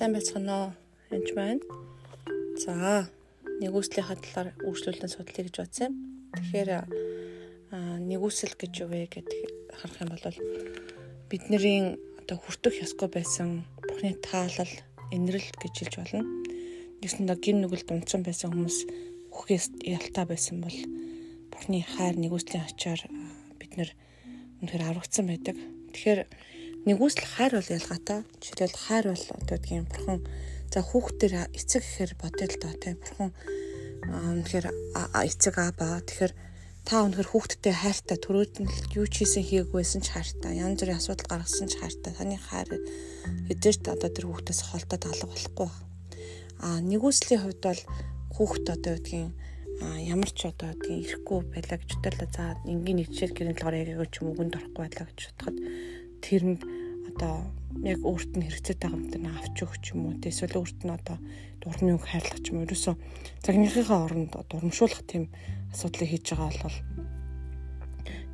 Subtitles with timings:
[0.00, 0.70] сайн байцгаана уу?
[1.12, 1.60] Энд байна.
[2.56, 3.04] За,
[3.60, 5.94] нэгүслийнхаа талаар үргэлжлүүлэн судлаа гэж бодсон юм.
[6.40, 6.70] Тэгэхээр
[8.08, 9.28] нэгүсэл гэж юу вэ гэдэг
[9.76, 10.24] харах юм бол
[11.28, 14.72] бидний одоо хүртэх ёсгүй байсан Бурхны таалал,
[15.12, 16.24] инрэл гэж хэлж болно.
[17.04, 18.78] Нэгсэндээ гин нүгэл дунцсан байсан хүмүүс
[19.36, 20.78] үхгээс ялтаа байсан бол
[21.52, 23.04] Бурхны хайр нэгүслийн ачаар
[23.60, 23.92] бид нэр
[24.64, 25.60] үнэхээр аврагдсан байдаг.
[25.92, 26.24] Тэгэхээр
[26.86, 28.18] нэгүсэл хайр бол ялгаатай.
[28.40, 30.20] Жишээлбэл хайр бол одоо гэдгийг бурхан.
[30.72, 33.30] За хүүхдээр эцэг гэхээр бодъё л доо тийм бурхан.
[34.06, 34.66] Үнэхээр
[35.26, 36.00] эцэг аба.
[36.06, 36.32] Тэгэхээр
[36.86, 40.56] та үнэхээр хүүхдтэй хайртай төрөөд нь юу ч хийсэн хийгүйсэн ч хайртай.
[40.56, 42.12] Янз бүрийн асуудал гаргасан ч хайртай.
[42.16, 42.68] Таны хайр
[43.50, 45.70] хэдэж одоо тэр хүүхдээс холдоод алга болохгүй
[46.60, 47.82] а нэгүслийн хувьд бол
[48.36, 49.32] хүүхд одоо гэдгийг
[50.12, 54.12] ямар ч одоо гэдгийг ирэхгүй байлаа гэж бодлоо за энгийн нэг жишээл гэрэн толгоор яг
[54.12, 55.56] ч юм өгөнд орохгүй байлаа гэж бодоход
[56.24, 56.60] тэрэнд
[57.10, 57.34] одоо
[57.86, 61.16] яг өөрт нь хэрэгцээ тагамд нь авч өгч юм уу эсвэл өөрт нь одоо
[61.62, 62.94] дурмын үг хайрлах юм ерөөсөө
[63.44, 65.30] цагныхаа оронд дурамшуулах тийм
[65.72, 66.76] асуудлыг хийж байгаа бол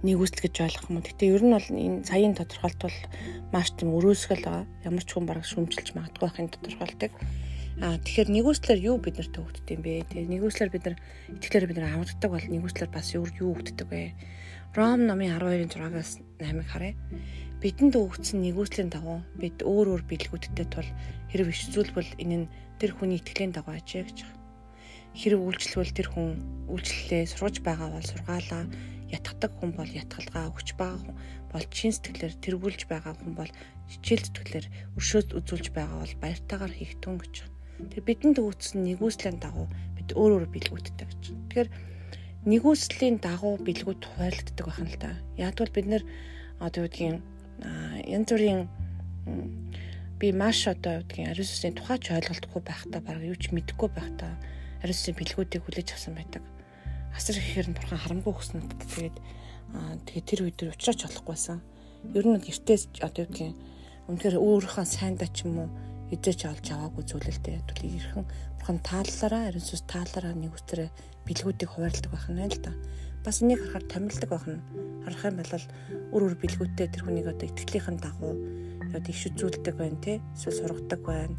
[0.06, 1.00] нэгүсэл гэж ойлгох юм.
[1.02, 2.98] Гэтэ ер нь бол энэ саяын тодорхойлт бол
[3.52, 4.64] маш тийм өрөөсгөл байгаа.
[4.84, 7.12] Ямар ч хүн бараг шүмжилж магадгүй байхын тодорхойлтыг.
[7.82, 10.08] Аа тэгэхээр нэгүслэр юу бид нарт өгддөг юм бэ?
[10.08, 10.96] Тэгээ нэгүслэр бид нар
[11.32, 14.16] итгэлээр бид нар аврагддаг бол нэгүслэр бас юу юу өгддөг вэ?
[14.76, 16.94] Ром номын 12-ын 6-аас 8-ыг харъя
[17.62, 20.88] бидэнд өгөгдсөн нэгүслийн дагуу бид өөр өөр бэлгүүдтэй тул
[21.32, 24.44] хэрэг ишзүүлбэл энэ нь тэр хүний итгэлийн дагуу ажээ гэж байна.
[25.16, 26.28] Хэрэг үйлчлвэл тэр хүн
[26.68, 28.68] үйлчлэлээ сургаж байгаа бол сургаалаа,
[29.08, 31.16] ятгадаг хүн бол ятгалгаа, өгч байгаа хүн
[31.48, 33.50] бол чин сэтгэлээр тэргүүлж байгаа хүн бол
[33.88, 34.66] хичээл зүтгэлээр
[35.00, 37.88] өршөөд үзүүлж байгаа бол баяртайгаар хийх тун гэж байна.
[37.96, 41.44] Тэр бидэнд өгөгдсөн нэгүслийн дагуу бид өөр өөр бэлгүүдтэй гэж байна.
[41.48, 41.68] Тэгэхээр
[42.52, 45.10] нэгүслийн дагуу бэлгүүд хуваарлагддаг байна л да.
[45.40, 46.04] Яг бол бид нэр
[46.60, 47.24] одоо юу гэдгийг
[47.62, 48.68] янз бүрийн
[50.20, 54.32] би маш одоо гэдгийг ариун сүнсний тухайч ойлголтгүй байхдаа баг юу ч мэдэхгүй байхдаа
[54.80, 56.42] ариун сүнсний бэлгүүдийг хүлээж авсан байдаг.
[57.16, 59.16] Асар ихээр нь бурхан харамгүй өгсөн надад тэгээд
[60.08, 61.58] тэгээд тэр үед уучраач болохгүйсэн.
[62.16, 63.56] Ер нь гэртээс одоо юу гэдгийг
[64.08, 65.68] үнэхээр өөрийнхөө сайндаа ч юм уу
[66.14, 67.60] эзэж олж аваагүй зүйлэлтэй.
[67.66, 68.24] Түлхий ирхэн
[68.56, 70.88] бурхан тааллаараа ариун сүнс тааллаараа нэг үсрээ
[71.26, 72.72] бэлгүүдийг хуваарлдаг байх нь л да
[73.26, 74.62] бас энийг харахаар томилдог байна.
[75.02, 75.50] Харах юм бол
[76.14, 78.38] үр үр бэлгүүтээ тэр хүнийг одоо итгэлийнхэн дагуу
[78.94, 81.34] одоо иш үзүүлдэг байна те эсвэл сургадаг байна.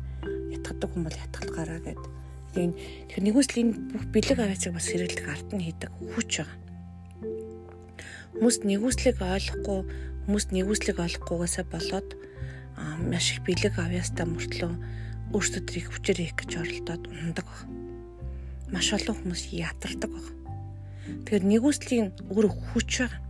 [0.52, 2.04] Ятгадаг хүн бол ятгалгаараа гэд.
[2.52, 2.74] Тэгээд
[3.08, 6.60] тэр нэгүсэл энэ бүх бэлэг аваачиг бас хэрэглэх арт нь хийдэг хүч байгаа.
[8.36, 9.80] Хүмүүст нэгүслийг ойлгохгүй
[10.28, 12.10] хүмүүст нэгүслийг ойлгохгүйгээсээ болоод
[13.08, 14.72] маш их бэлэг авьяастай мөртлөө
[15.32, 17.60] өөрсдөө тэрийг хүчээр хийх гэж оролдоод ундаг баг.
[18.76, 20.37] Маш олон хүмүүс ядардаг баг
[21.28, 23.22] Тэгэхээр нэгүслийн өөр хүч байгаа.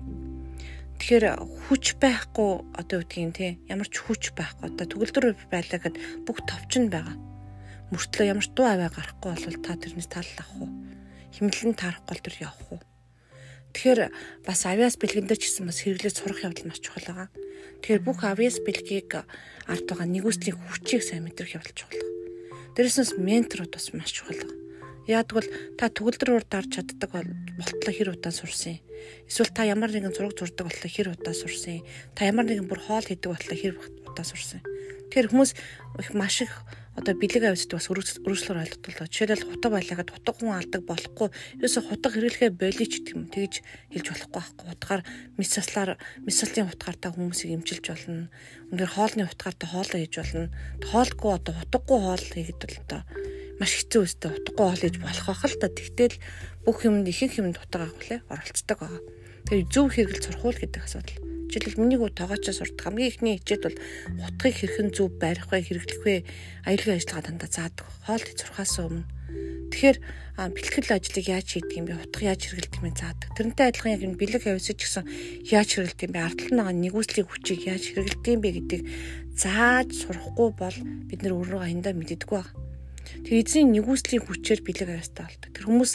[0.98, 1.26] Тэгэхээр
[1.70, 5.96] хүч байхгүй одоо үгдгийн тий ямар ч хүч байхгүй одоо төгөлдөр байлаа гэд
[6.26, 7.16] бүх товчн байгаа.
[7.94, 10.70] Мөртлөө ямар ч дуу аваа гарахгүй бол та тэрнээс тал авах уу?
[11.38, 12.82] Химнэлэн таарахгүй бол тэр явах уу?
[13.78, 14.00] Тэгэхээр
[14.42, 17.30] бас авиас бэлгэндээ ч гэсэн бас хэрэглээ сурах явдал маш чухал байгаа.
[17.86, 19.22] Тэгэхээр бүх авиас бэлгийг
[19.70, 22.02] ард байгаа нэгүслийн хүчийг сайн мэдрэх явдал чухал.
[22.74, 24.67] Дээрээс нь менторууд бас маш чухал.
[25.08, 25.48] Яагтвэл
[25.80, 28.84] та төгөлдрөөр дарж чаддаг бол болтлоо хэр удаа сурсан юм.
[29.24, 31.88] Эсвэл та ямар нэгэн зураг зурдаг болтлоо хэр удаа сурсан юм.
[32.12, 34.68] Та ямар нэгэн бүр хоол хийдэг болтлоо хэр удаа сурсан юм.
[35.08, 35.52] Тэгэхээр хүмүүс
[36.04, 36.52] их маш их
[36.98, 39.08] одоо бэлэг авьяастай бас өрөөслөөр ойлгодог.
[39.08, 41.30] Жишээлбэл хутаг байлаагаад хутаг хүн алдаг болохгүй.
[41.62, 43.24] Ерөөсө хутаг хэрэглэхээ болич гэдэг юм.
[43.30, 43.54] Тэгж
[43.94, 44.66] хэлж болохгүй байхгүй.
[44.74, 45.02] Хутгаар
[45.38, 48.28] мис заслаар мис заслын хутгаар та хүмүүсийг эмчилж болно.
[48.74, 50.50] Үнээр хоолны хутгаар та хоолоо хийж болно.
[50.90, 53.02] Хоолгүй одоо хутаггүй хоол хийгээд бол одоо
[53.58, 55.68] маш хэцүү өстэй утгагүй хоол хийж болох байх л та.
[55.68, 56.16] Тэгтэл
[56.66, 59.02] бүх юмд ихэнх юмд утга агуулаа оролцдог байгаа.
[59.50, 61.18] Тэгээ зөв хэрэгэл сурхуул гэдэг асуудал.
[61.48, 63.80] Жишээлбэл миний хүү тоогоочоо сурдаг хамгийн ихний хичээл бол
[64.28, 66.16] утгыг хэрхэн зөв барих вэ, хэрэглэх вэ,
[66.68, 67.88] аюулгүй ажиллагаа дандаа заадаг.
[68.04, 69.08] Хоол хийж сурахаас өмнө.
[69.72, 69.98] Тэгэхээр
[70.52, 72.04] бэлтгэл ажлыг яаж хийдэг юм бэ?
[72.04, 73.30] Утга яаж хэрэглэдэг юм бэ заадаг.
[73.40, 75.04] Тэрнтэй адилхан яг энэ бэлэг авьяасч гэсэн
[75.48, 76.26] яаж хэрэглэдэг юм бэ?
[76.28, 78.82] Ардтал нь байгаа нэгүслийн хүчийг яаж хэрэглэдэг юм бэ гэдэг
[79.40, 80.78] зааж сурахгүй бол
[81.08, 82.67] бид нөр өөрөө аяндаа мэддэггүй байна.
[83.26, 85.50] Тэр эзний нэгүслийн хүчээр бэлэг авьяастай болдог.
[85.54, 85.94] Тэр хүмүүс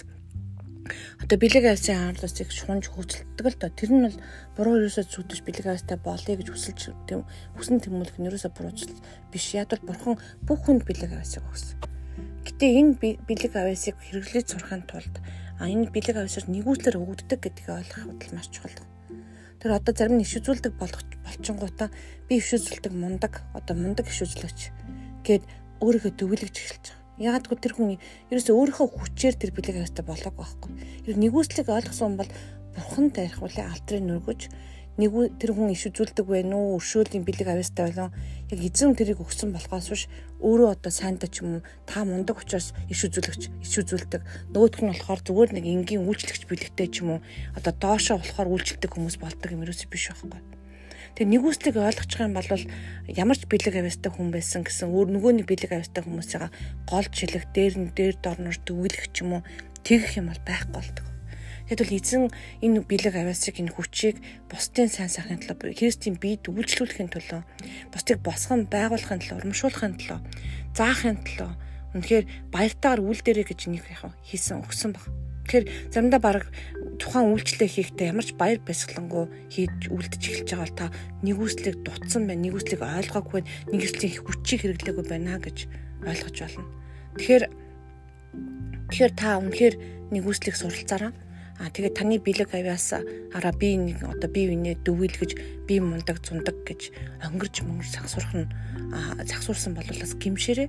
[1.22, 3.70] одоо бэлэг авьяасын хаалцыг шунж хөвцөлдөг л доо.
[3.70, 4.18] Тэр нь бол
[4.56, 7.22] буруу ерөөсөө зүтгэж бэлэг авьяастай болъё гэж хүсэлж тийм
[7.56, 8.96] хүсэн тэмүүлэх нь ерөөсөө буруучл
[9.30, 9.46] биш.
[9.54, 11.78] Яг бол бурхан бүх хүнд бэлэг авьяасыг өгсөн.
[12.42, 15.14] Гэтэ энэ бэлэг авьяасыг хэрэглэж сурахын тулд
[15.62, 18.74] а энэ бэлэг авьяасаар нэгүслэр өгөгддөг гэдгийг ойлгох бол маш чухал.
[19.62, 21.88] Тэр одоо зарим нь иш үзүүлдэг болох болчингуудаа
[22.26, 24.74] би иш үзүүлдэг мундаг одоо мундаг иш үзлэгч
[25.22, 25.46] гээд
[25.78, 27.01] өөрийгөө төвлөгж эхэлж.
[27.20, 27.88] Ягаад гэвэл тэр хүн
[28.32, 30.70] ерөөсөө өөрийнхөө хүчээр тэр бэлэг авьяастай болоог байхгүй.
[31.08, 32.30] Ер нэгүслийг ойлгосон бол
[32.72, 34.40] бурхан тарих үлээ алтрыг нүргэж
[35.00, 38.10] нэг тэр хүн иш үзүүлдэг байх уу, өршөөлийн бэлэг авьяастай байлаа.
[38.52, 40.04] Яг эзэн тэрийг өгсөн болохоос биш
[40.44, 44.20] өөрөө одоо сайнта ч юм уу та мундаг учраас иш үзүүлэгч иш үзүүлдэг.
[44.52, 47.20] Нөгөөх нь болохоор зүгээр нэг энгийн үйлчлэгч бэлэгтэй ч юм уу
[47.56, 50.61] одоо доошоо болохоор үйлчлдэг хүмүүс болдог юм ерөөсөй биш байхгүй.
[51.14, 52.48] Тэгээ нэгүслийг ойлгочих юм бол
[53.08, 56.50] ямар ч бэлэг авьяастай хүн байсан гэсэн өөр нөгөө нэг бэлэг авьяастай хүмүүсийг
[56.88, 59.42] голж шилэх, дээр нь дээр дорнор дөвөлөх ч юм уу
[59.82, 61.06] тэгэх юм бол байхгүй болдог.
[61.72, 62.24] Тэгэд бол эзэн
[62.60, 64.16] энэ бэлэг авьяасыг энэ хүчийг
[64.50, 67.40] бусдын сайн сайхны төлөө Христийн бие дүүлжлүүлэхин төлөө
[67.94, 70.20] бусдыг босгон байгуулахын төлөө урамшуулахын төлөө
[70.76, 71.50] заахын төлөө
[71.96, 73.84] үнэхээр баяртайгаар үйл дээрэ гэж нэг
[74.26, 75.04] хийсэн өгсөн баг.
[75.48, 76.44] Тэгэхээр заримдаа баг
[77.02, 80.86] тухайн үйлчлээ хийхдээ ямар ч баяр баясгалангүй хийж үлдэж эхэлж байгаа бол та
[81.26, 83.42] нэгүслийг дутсан байна, нэгүслийг ойлгоогүй,
[83.74, 85.58] нэгүслийн хүчийг хэрэглээгүй байна гэж
[86.06, 86.62] ойлгож байна.
[87.18, 87.44] Тэгэхээр
[88.86, 89.74] тэгэхээр та үнэхээр
[90.14, 91.12] нэгүслийг суралцаараа
[91.62, 92.90] А тэгээд таны бэлэг авяас
[93.30, 95.38] араа би нэг одоо бие биенээ дөвөл гэж
[95.68, 96.90] би мундаг зундаг гэж
[97.22, 98.50] өнгөрч мөнгөж сагсуурах нь
[99.26, 100.68] сагсуурсан бол бас гимшээрээ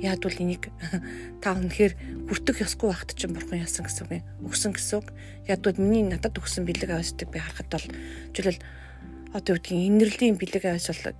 [0.00, 0.70] яадвал энийг
[1.42, 1.94] та үнэхээр
[2.28, 5.08] хүртэх ёсгүй байхад чинь бурхан яасан гэсэн үг өгсөн гэсэн үг
[5.48, 7.86] яадвал миний надад өгсөн бэлэг авяасыг би харахад бол
[8.32, 8.60] жишээл
[9.34, 11.14] одоо юу гэдгийг инэрлийн бэлэг авяас бол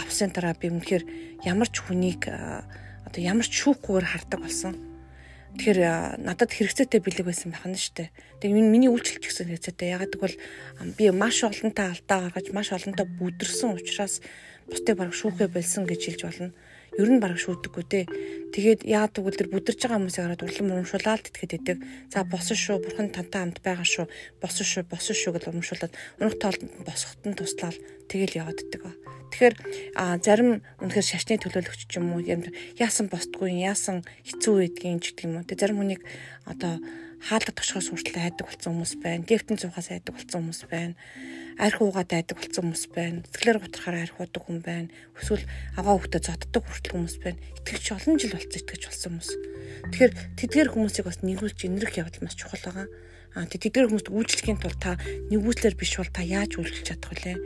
[0.00, 1.04] авсан дараа би үнэхээр
[1.44, 4.74] ямар ч хүнийг одоо ямар ч шүүхгүйгээр хардаг болсон
[5.52, 8.08] Тэгэхээр надад хэрэгцээтэй бэлэг байсан байх нь шүү дээ.
[8.40, 9.92] Тэгээ миний үйлчлэлч гэсэн хэрэгцээтэй.
[9.92, 10.40] Ягаад гэвэл
[10.96, 14.24] би маш олонтой алдаа гаргаж, маш олонтой бүдэрсэн учраас
[14.72, 16.48] бусдыг бараг шүүхэ болсон гэж хэлж болно
[16.98, 18.00] ер нь бараг шүүдэггүй те.
[18.52, 21.78] Тэгээд яагаад гэвэл тэр бүдэрж байгаа хүмүүсийг хараад урлан урамшуулаад итгэхэд идэг.
[22.12, 24.06] За босон шүү, бурхан тантай хамт байгаа шүү.
[24.44, 27.76] Босон шүү, босон шүү гэж урамшуулад унах тоолд босоход нь туслаад
[28.12, 28.82] тэгэл яваад идэг.
[29.32, 29.54] Тэгэхээр
[29.96, 35.24] а зарим үнэхээр шашны төлөөлөгч ч юм уу яасан босдгүй, яасан хэцүү байдгийн ч гэдэг
[35.24, 35.48] юм уу.
[35.48, 36.04] Тэг зарим хүнийг
[36.44, 36.76] одоо
[37.22, 39.22] хаалга тушхаас хүртэл айдаг болсон хүмүүс байна.
[39.22, 40.94] Дэвтэн цугаас айдаг болсон хүмүүс байна.
[41.54, 43.22] Арх уугаад айдаг болсон хүмүүс байна.
[43.30, 44.88] Сэтгэлээр готрохоор арх уудаг хүн байна.
[45.14, 45.46] Эсвэл
[45.78, 47.38] аваа хөвгтө зодддаг хүртэл хүмүүс байна.
[47.62, 49.30] Итгэж олон жил болсон итгэж болсон хүмүүс.
[49.94, 52.86] Тэгэхээр тэдгээр хүмүүсийг бас нэгүүлж инрэх явдал маш чухал байгаа.
[53.32, 55.00] Аа тэдгээр хүмүүст үйлчлэхийн тулд та
[55.32, 57.36] нэгүслэр биш бол та яаж үйлчлэж чадах вүлээ?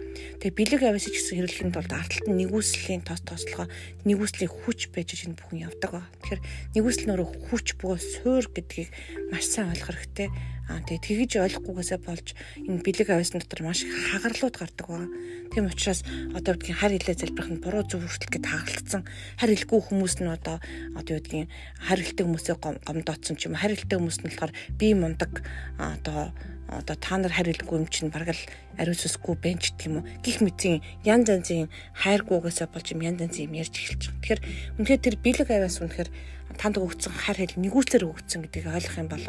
[0.42, 3.70] Тэгээ бэлэг авьяас гэсэн хэрэглэхийн тулд ардталт нь нэгүслийн тос тослогоо
[4.02, 6.02] нэгүслийн хүч байж энэ бүхэн явдаг.
[6.26, 6.42] Тэгэхээр
[6.74, 8.90] нэгүсэл нөрөө хүч бөгөөд суур гэдгийг
[9.30, 10.28] маш сайн ойлгох хэрэгтэй.
[10.66, 15.06] Аа тэгээ тэгж ойлгохгүйгээсээ болж энэ бэлэг авьяасны дотор маш их хагарлууд гардаг ба.
[15.54, 16.02] Тийм учраас
[16.34, 19.02] одоо гэдгийг хар хилээ залбирах нь буруу зөв хүртэл гэд хагалцсан.
[19.38, 20.58] Хар хэлгүй хүмүүс нь одоо
[20.98, 21.46] одоо гэдгийг
[21.78, 25.46] хар хэлтэй хүмүүсээ гомдоцсон ч юм хар хэлтэй хүмүүс нь болохоор би мундаг
[25.78, 26.32] одоо
[26.68, 28.42] одоо та нар харилгүй юм чинь бараг л
[28.80, 33.54] ариусгүй бэнч гэх юм уу гих мэтийн ян занзын хайргуугаасаа болж юм ян занзын юм
[33.62, 34.18] ярьж эхэлж байгаа.
[34.18, 34.40] Тэгэхээр
[34.82, 36.10] үнэхээр тэр бэлэг аваас үнэхээр
[36.58, 39.22] танд өгсөн хайр хэл нэгүслэр өгсөн гэдгийг ойлгох юм бол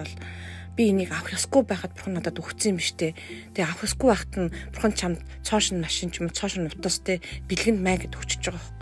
[0.78, 3.18] би энийг авах ёсгүй байхад бурхан надад өгсөн юм штэ.
[3.54, 7.82] Тэгээ авах ёсгүй байхад нь бурхан чамд цоошин машин ч юм цоошин утас те бэлгэнд
[7.82, 8.77] май гэд өчөж байгаа.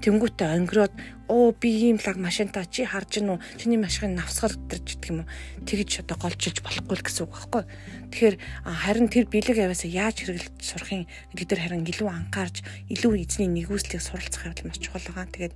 [0.00, 0.94] Тэнгүүтээ өнгөрөөд
[1.28, 5.30] оо би ийм лаг машинтаа чи харж гинүү чиний машин навсгал өдөрч гэх юм уу
[5.68, 7.64] тэгж одоо голчилж болохгүй л гэсэн үг байхгүй.
[8.08, 11.04] Тэгэхээр харин тэр бэлэг яваасаа яаж хэрэглэж сурахын
[11.36, 12.56] гэдэг дээр харин илүү анхаарч
[12.88, 15.28] илүү эзний нэгүслийг суралцах явдал маш чухал байгаа.
[15.30, 15.54] Тэгээд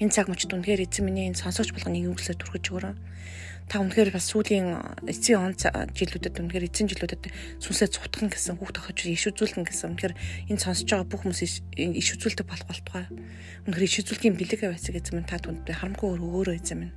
[0.00, 2.94] энэ цаг мөчд үнэхээр эзэн миний энэ сонсогч болгоныг юу гэсээр түргэж өгөрөө
[3.70, 7.30] та үнэхээр бас сүүлийн эцсийн он жилүүдэд үнэхээр эцсийн жилүүдэд
[7.62, 9.94] сүнсээ цутган гэсэн хүүхд тохиож иш үзүүлэн гэсэн.
[9.94, 10.14] Үнэхээр
[10.50, 11.40] энэ сонсож байгаа бүх хүмүүс
[11.78, 13.06] иш үзүүлдэг болох болтугай.
[13.70, 16.94] Үнэхээр иш үзүүлгийн бэлэг аваасыг эзэм та түнд харамгүй өөрөө эзэм нь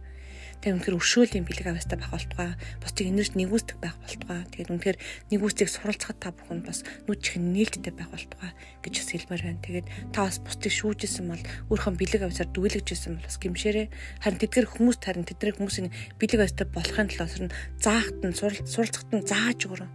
[0.64, 2.56] Тэгээ үнэхээр өршөөлийн бэлэг авьяастай байх болтугай.
[2.80, 4.48] Бусдыг энерги нэгүсдэг байх болтугай.
[4.48, 4.98] Тэгээд үнэхээр
[5.36, 9.60] нэгүсдгийг суралцахад та бүхэн бас нүд чихэн нээлттэй байх болтугай гэж бас хэлмээр байна.
[9.60, 13.88] Тэгээд та бас бусдыг шүүжсэн бол өөрхөн бэлэг авьяасаар дүгэлэгжсэн бол бас гимшээрээ
[14.24, 17.52] харин тэдгэр хүмүүс харин тэдний хүмүүсийн бэлэг авьяастай болохын тулд
[17.84, 19.90] заахт нь суралцахт нь зааж өгөрөө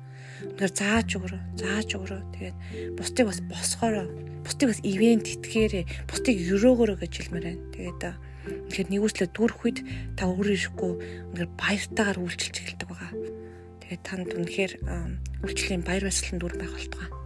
[0.54, 2.56] үнээр зааж өгөрөө зааж өгөрөө тэгээд
[2.94, 4.06] бусдыг бас босгоороо
[4.46, 7.98] бусдыг бас ивент итгэхээрээ бусдыг өрөөгөрөө гэж хэлмээр байна тэгээд
[8.68, 9.78] Тэгэхээр нэгүслээ дүүрэх үед
[10.16, 10.92] та өөрөө ирэхгүй
[11.34, 13.12] үнээр баяртайгаар үйлчилж эхэлдэг байгаа.
[13.82, 14.72] Тэгээд танд үнэхээр
[15.44, 17.17] үйлчлэлийн баяр баясгалан дүр байх болтугай.